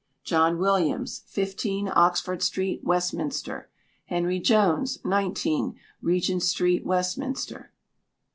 [0.23, 3.69] JOHN WILLIAMS, 15, Oxford Street, Westminster.
[4.07, 7.71] HENRY JONES, 19, Regent Street, Westminster.